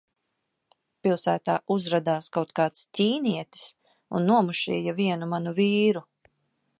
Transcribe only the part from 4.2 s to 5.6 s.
un nomušīja vienu manu